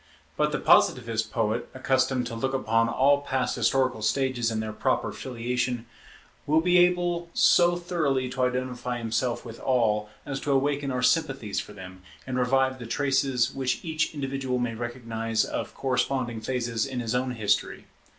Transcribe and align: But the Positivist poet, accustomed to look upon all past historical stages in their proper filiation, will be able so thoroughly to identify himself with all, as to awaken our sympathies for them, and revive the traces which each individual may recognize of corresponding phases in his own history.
But 0.35 0.51
the 0.51 0.57
Positivist 0.57 1.31
poet, 1.31 1.69
accustomed 1.75 2.25
to 2.25 2.33
look 2.33 2.55
upon 2.55 2.89
all 2.89 3.21
past 3.21 3.55
historical 3.55 4.01
stages 4.01 4.49
in 4.49 4.59
their 4.59 4.73
proper 4.73 5.11
filiation, 5.11 5.85
will 6.47 6.59
be 6.59 6.79
able 6.79 7.29
so 7.35 7.75
thoroughly 7.75 8.27
to 8.31 8.41
identify 8.41 8.97
himself 8.97 9.45
with 9.45 9.59
all, 9.59 10.09
as 10.25 10.39
to 10.39 10.51
awaken 10.51 10.89
our 10.89 11.03
sympathies 11.03 11.59
for 11.59 11.73
them, 11.73 12.01
and 12.25 12.39
revive 12.39 12.79
the 12.79 12.87
traces 12.87 13.53
which 13.53 13.85
each 13.85 14.15
individual 14.15 14.57
may 14.57 14.73
recognize 14.73 15.45
of 15.45 15.75
corresponding 15.75 16.41
phases 16.41 16.87
in 16.87 16.99
his 16.99 17.13
own 17.13 17.29
history. 17.35 17.85